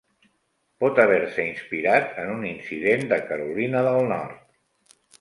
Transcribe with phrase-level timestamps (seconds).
[0.83, 4.95] Pot haver-se inspirat en un incident de Carolina del Nord.